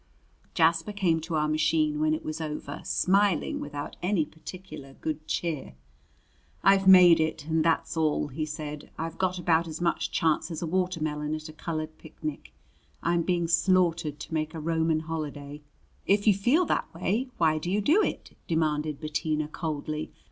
Jasper 0.55 0.93
came 0.93 1.19
to 1.21 1.35
our 1.35 1.47
machine 1.47 1.99
when 1.99 2.15
it 2.15 2.25
was 2.25 2.41
over, 2.41 2.81
smiling 2.83 3.59
without 3.59 3.97
any 4.01 4.25
particular 4.25 4.95
good 4.95 5.27
cheer. 5.27 5.75
"I've 6.63 6.87
made 6.87 7.19
it 7.19 7.45
and 7.45 7.63
that's 7.63 7.95
all," 7.95 8.29
he 8.29 8.43
said. 8.43 8.89
"I've 8.97 9.19
got 9.19 9.37
about 9.37 9.67
as 9.67 9.79
much 9.79 10.09
chance 10.09 10.49
as 10.49 10.59
a 10.63 10.65
watermelon 10.65 11.35
at 11.35 11.49
a 11.49 11.53
colored 11.53 11.99
picnic. 11.99 12.51
I'm 13.03 13.21
being 13.21 13.47
slaughtered 13.47 14.19
to 14.21 14.33
make 14.33 14.55
a 14.55 14.59
Roman 14.59 15.01
holiday." 15.01 15.61
"If 16.07 16.25
you 16.25 16.33
feel 16.33 16.65
that 16.65 16.91
way 16.95 17.29
why 17.37 17.59
do 17.59 17.69
you 17.69 17.79
do 17.79 18.01
it?" 18.01 18.35
demanded 18.47 18.99
Bettina 18.99 19.49
coldly. 19.49 20.11